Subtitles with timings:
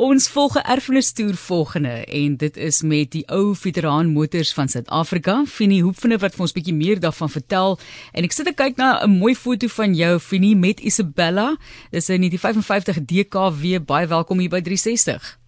[0.00, 5.44] Ons volg 'n erfenistoer volgende en dit is met die ou veteraan motors van Suid-Afrika,
[5.44, 7.78] Fini Hoepfene wat vir ons bietjie meer daarvan vertel.
[8.12, 11.56] En ek sit en kyk na 'n mooi foto van jou Fini met Isabella.
[11.90, 13.84] Dis 'n 1955 DKW.
[13.86, 15.38] Baie welkom hier by 360.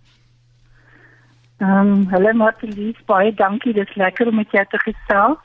[1.58, 3.72] Ehm, um, hallo Martie, baie dankie.
[3.72, 5.38] Dit is lekker om met jou te gesels.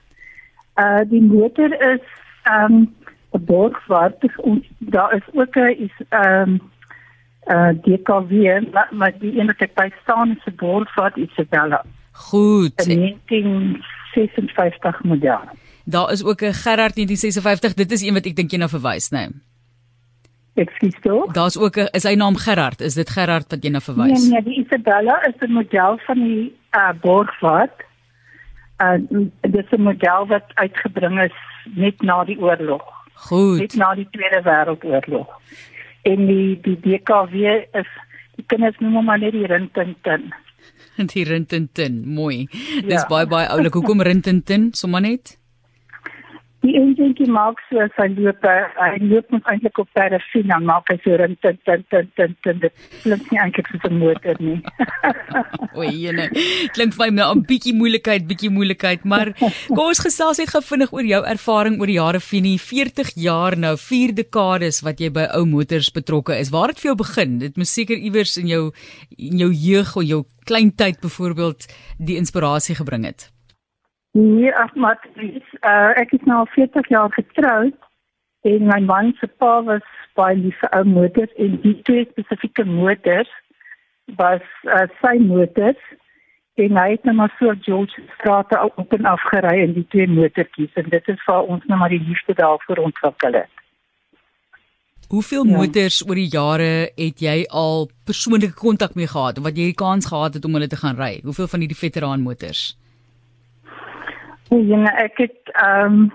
[0.75, 2.03] Uh die motor is
[2.43, 2.95] ehm um,
[3.31, 4.15] 'n borgwaard.
[4.79, 6.57] Daar is ook 'n ehm
[7.45, 8.31] uh DKW
[8.71, 11.83] maar, maar die een wat ek by staan is 'n Bolford Isabella.
[12.11, 12.75] Goed.
[12.75, 15.39] 1956 model.
[15.85, 17.73] Daar is ook 'n Gerard 1956.
[17.73, 19.17] Dit is een wat ek dink jy na verwys, né?
[19.17, 19.29] Nee.
[20.53, 21.31] Ekskuus toe.
[21.31, 22.81] Daar's ook 'n is hy naam Gerard?
[22.81, 24.21] Is dit Gerard wat jy na verwys?
[24.21, 27.71] Nee, nee, die Isabella is 'n model van die uh Bolford.
[28.77, 28.93] Uh
[29.41, 31.33] dit is 'n model wat uitgebring is
[31.75, 32.83] net na die oorlog.
[33.13, 33.59] Goed.
[33.59, 35.27] Net na die Tweede Wêreldoorlog
[36.07, 37.89] en die die DKW is
[38.37, 40.29] die kinders noem hom maar net die rintintin.
[41.13, 42.47] Die rintintin, mooi.
[42.49, 42.87] Ja.
[42.89, 43.75] Dis baie baie oulik.
[43.77, 44.71] Hoekom rintintin?
[44.73, 45.35] Sommige net?
[46.67, 49.99] Die enjintjie maak so as hy loop, hy loop net eintlik op
[50.31, 52.59] sien dan maak hy so rintintin tin tin tin.
[52.63, 54.57] Dit klink nie eintlik soos 'n motor nie.
[55.77, 56.27] o, jene.
[56.75, 59.31] Klink vir my 'n bietjie moeilikheid, bietjie moeilikheid, maar
[59.75, 63.55] kom ons gesels net gou vinnig oor jou ervaring oor die jare Fini, 40 jaar
[63.55, 66.51] nou, 4 dekades wat jy by ou motors betrokke is.
[66.51, 67.39] Waar het vir jou begin?
[67.39, 68.63] Dit moes seker iewers in jou
[69.15, 73.31] in jou jeug of jou kleintyd byvoorbeeld die inspirasie gebring het.
[74.17, 77.75] Nee, ag maar uh, ek is nou 40 jaar getroud
[78.49, 79.85] en my man se pa was
[80.17, 83.29] baie lief vir ou motors en die twee spesifieke motors
[84.21, 85.83] was uh, sy motors
[86.63, 90.09] en hy het nou maar so George strate op en af gery in die twee
[90.09, 93.53] motortjies en dit is vir ons nou maar die liefde daarvoor ontwikkel het.
[95.13, 95.59] Hoeveel ja.
[95.61, 99.79] motors oor die jare het jy al persoonlike kontak mee gehad of wat jy die
[99.85, 101.13] kans gehad het om hulle te gaan ry?
[101.23, 102.65] Hoeveel van hierdie veteraan motors?
[104.49, 106.07] Ja, ek het ehm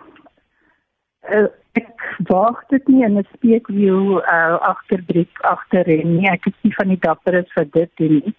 [1.29, 6.29] um, ek wag dit nie in 'n speekwiel uh, agterbreek agterin nie.
[6.31, 8.35] Ek is nie van die dapperes vir dit nie.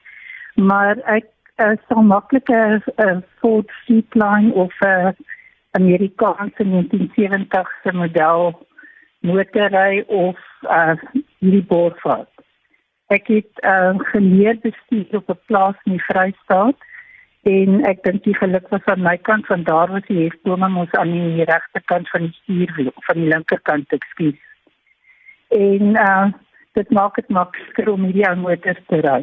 [0.56, 1.30] Maar ek
[1.62, 5.14] uh, sal maklik 'n uh, Ford Seaplane of 'n uh,
[5.72, 8.68] Amerikaanse 1970 se model
[9.20, 10.96] motorry of uh,
[11.40, 12.30] hierdie boorvat.
[13.08, 16.78] Ek het uh, geleer bestuur op 'n plaas in die Vrystaat
[17.50, 20.96] en ek dink die geluk was aan my kant van daar was die hefbome ons
[21.00, 24.40] aan die regterkant van die stuurwiel van die linkerkant ekskuus.
[25.60, 26.28] En uh,
[26.80, 29.22] dit maak dit makliker om hierdie ou motors te ry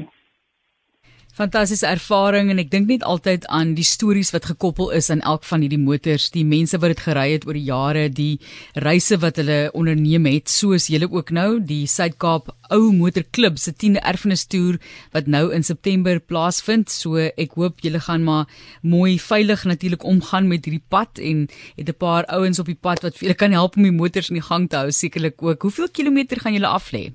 [1.31, 5.45] Fantastiese ervaring en ek dink net altyd aan die stories wat gekoppel is aan elk
[5.47, 8.41] van hierdie motors, die mense wat dit gery het oor die jare, die
[8.83, 14.03] reise wat hulle onderneem het, soos julle ook nou, die Suid-Kaap Ou Motorklub se 10de
[14.11, 14.81] erfenistoer
[15.15, 16.91] wat nou in September plaasvind.
[16.91, 18.51] So ek hoop julle gaan maar
[18.83, 21.47] mooi veilig natuurlik omgaan met hierdie pad en
[21.79, 24.39] het 'n paar ouens op die pad wat julle kan help om die motors in
[24.43, 25.63] die gang te hou sekerlik ook.
[25.63, 27.13] Hoeveel kilometer gaan julle af lê?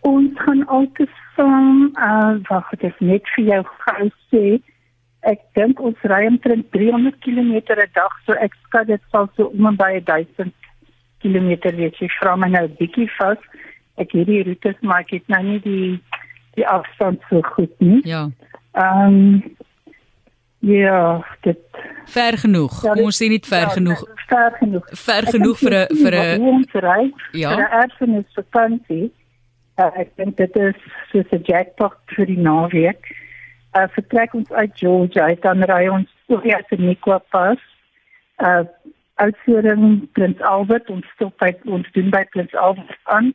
[0.00, 1.10] Ons gaan altyd
[1.42, 4.44] van uh wag ek het net vir jou gou sê
[5.32, 9.50] ek dink ons ry omtrent 300 km 'n dag so ek skat dit sal so
[9.54, 10.52] om en by 1000
[11.22, 11.98] km wees.
[12.02, 13.42] Jy vra my nou bietjie vas
[14.02, 16.00] ek het die roetes maar ek het nou nie die
[16.56, 18.00] die afstand so goed nie.
[18.04, 18.28] Ja.
[18.72, 19.56] Ehm um,
[20.62, 21.62] ja dit
[22.06, 22.74] ver genoeg.
[22.82, 24.04] Ja, kom ons sê nie ver ja, genoeg.
[24.28, 24.86] ver genoeg.
[25.06, 27.50] Ver genoeg vir 'n vir 'n ja.
[27.50, 29.10] vir 'n erfenis vakansie
[29.80, 30.76] Uh, ek dink dit is
[31.10, 33.08] soos 'n jackpot vir die naweek.
[33.72, 37.62] Uh vertrek ons uit Georgia, dan ry ons oor die Seneca Pass.
[38.36, 38.64] Uh
[39.14, 43.32] uitvoering Prins Albert ons stop by ons doen by Prins Albert aan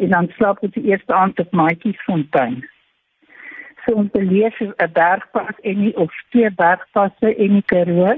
[0.00, 2.62] en dan slaap ons die eerste aand op Maatjiesfontein.
[3.84, 8.16] So ons beleef 'n bergpas en nie of twee bergpasse en die Karoo.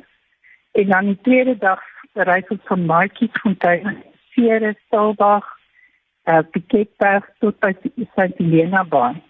[0.72, 1.82] En dan die tweede dag
[2.14, 3.94] ry ons van Maatjiesfontein na
[4.30, 5.55] Sierra Stilbag
[6.26, 8.34] uh, Piketberg tot by St.
[8.38, 9.22] Helena baan.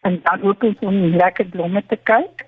[0.00, 2.46] En dan hoop ons om lekker blomme te kyk.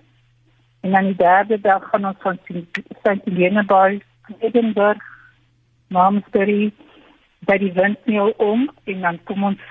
[0.82, 3.20] En dan die derde dag gaan ons van St.
[3.24, 4.00] Helena baan
[4.40, 5.02] Edinburgh,
[5.88, 6.72] Malmesbury,
[7.46, 9.62] by die windmill om en dan kom ons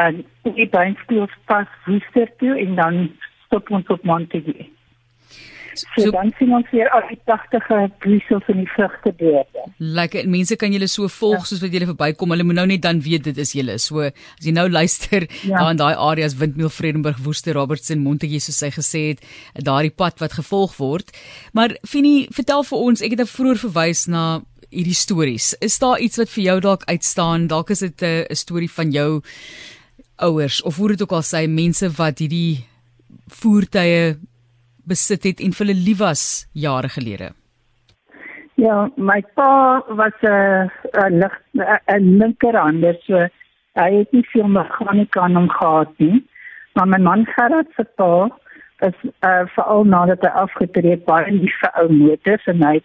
[0.00, 3.00] aan uh, die Beinspielspas Woester toe en dan
[3.44, 4.68] stop ons op Montague.
[5.74, 9.66] So, so dan sien ons weer al die pragtige bloeisels in die vrugtebeerde.
[9.78, 10.28] Lekker.
[10.28, 11.48] Mense kan julle so volg ja.
[11.50, 12.34] soos wat julle verbykom.
[12.34, 13.78] Hulle moet nou net dan weet dit is julle.
[13.82, 15.56] So as jy nou luister ja.
[15.56, 19.26] daar in daai areas Windmill, Vredenburg, Woester, Robertson, Montetjie soos hy gesê het,
[19.56, 21.12] daardie pad wat gevolg word.
[21.56, 24.26] Maar Fini, vertel vir ons, ek het nou vroeër verwys na
[24.72, 25.52] hierdie stories.
[25.60, 27.48] Is daar iets wat vir jou dalk uitstaan?
[27.52, 29.22] Dalk is dit 'n storie van jou
[30.16, 32.64] ouers of hoe dit ook al sê mense wat hierdie
[33.28, 34.16] voertuie
[34.88, 37.32] besit het en vir hulle lief was jare gelede?
[38.60, 40.70] Ja, my pa was 'n
[41.06, 41.34] 'n lig
[41.88, 43.26] 'n linkerhander, so
[43.74, 46.22] hy het nie veel meganika aan hom gehad nie.
[46.74, 48.28] Maar my man Gerard se pa
[48.80, 52.82] is uh veral nadat hy afgetree het baie lief vir ou motors en hy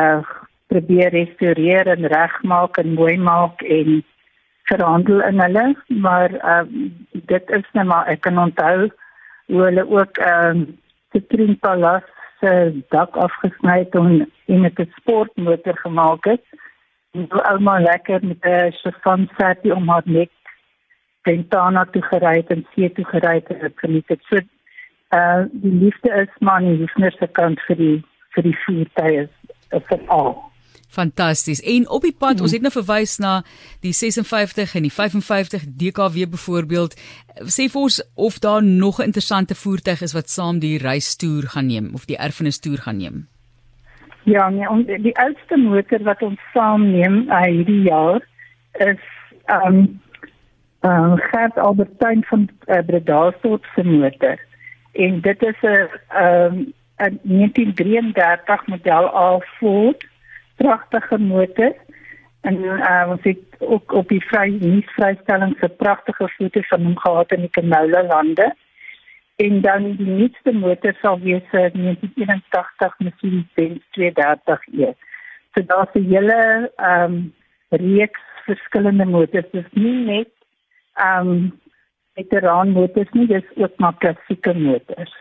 [0.00, 0.22] uh
[0.66, 4.04] probeer restoreer en regmaak en mooi maak en
[4.70, 6.64] verhandel in hulle, maar uh
[7.12, 8.90] dit is net maar ek kan onthou
[9.46, 10.66] hoe hulle ook ehm uh,
[11.12, 12.06] Citroen Palace
[12.40, 16.44] se dak afgesny het en in 'n sportmotor gemaak het.
[17.12, 20.30] En hoe ouma lekker met 'n chiffon satie om haar nek
[21.22, 24.22] Pentana toe gery het en see toe gery het en geniet het.
[24.22, 24.36] So
[25.14, 28.04] uh die liefde is maar nie liefner se kant vir die
[28.34, 29.28] vir die voertuie
[29.70, 30.49] is vir al.
[30.90, 31.60] Fantasties.
[31.62, 32.42] En op die pad, mm.
[32.42, 33.42] ons het nou verwys na
[33.84, 36.96] die 56 en die 55 DKW byvoorbeeld.
[37.46, 41.66] Sê vir ons of daar nog 'n interessante voertuig is wat saam die reistoer gaan
[41.66, 43.28] neem of die erfenistoer gaan neem.
[44.24, 48.20] Ja, nee, en die oudste motor wat ons saamneem uh, hierdie jaar
[48.72, 49.00] is
[49.44, 50.00] ehm um,
[50.80, 54.38] ehm um, Gert Albertyn van uh, Bredasdorp se motor.
[54.92, 60.09] En dit is 'n ehm um, 'n 1933 model A Ford
[60.60, 61.74] pragtige motor
[62.40, 67.32] en uh, ons het ook op die vry nuusvrystelling se pragtige foto's van hom gehad
[67.36, 68.48] in die Canola lande.
[69.36, 74.92] En dan die nuutste motor sal wees 'n 1981 Mercedes-Benz 230e.
[75.52, 77.34] So daar's 'n hele ehm um,
[77.68, 79.50] reeks verskillende motors.
[79.52, 80.32] Dit is nie net
[80.94, 81.60] ehm um,
[82.14, 85.14] veteran motors nie, dis ook maar klassieke motors.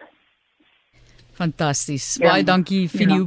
[1.33, 2.15] Fantasties.
[2.15, 2.29] Ja.
[2.29, 3.25] Baie dankie Finie ja.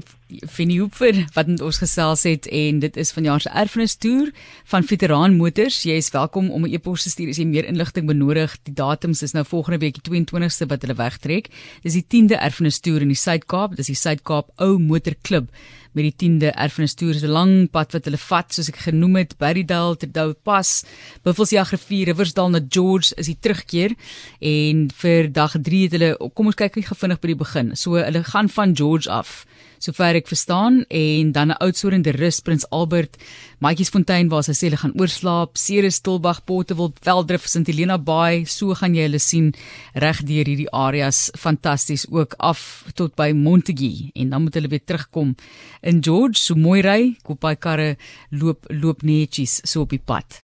[0.49, 4.31] Finie Hooper wat met ons gesels het en dit is vanjaar se erfenis toer
[4.73, 5.83] van Veteran Motors.
[5.85, 8.57] Jy is welkom om 'n e-pos te stuur as jy meer inligting benodig.
[8.63, 11.49] Die datums is nou volgende week die 22ste wat hulle wegtrek.
[11.83, 13.77] Dis die 10de erfenis toer in die Suid-Kaap.
[13.77, 15.49] Dis die Suid-Kaap Ou Motor Klub
[15.93, 17.13] met die 10de erfenis toer.
[17.13, 20.85] Dis 'n lang pad wat hulle vat soos ek genoem het, Berrydale te Dou Pas,
[21.23, 23.95] Buffelsjag rivier, Riversdal na George is die terugkeer
[24.41, 27.77] en vir dag 3 het hulle kom ons kyk gou vinnig by die begin.
[27.77, 29.47] So hulle gaan van George af
[29.83, 33.17] sover ek verstaan en dan 'n oudsoorende rus Prins Albert
[33.63, 38.75] Maatjiesfontein waar sy sê hulle gaan oorslaap Ceres Stilbag Portable Veldrif St Helena Bay so
[38.75, 39.53] gaan jy hulle sien
[39.95, 44.11] reg deur hierdie areas fantasties ook af tot by Montague.
[44.15, 45.37] En dan moet hulle weer terugkom
[45.83, 47.97] in George so mooi ry koop baie karre
[48.31, 50.43] loop loop netjies so op die pad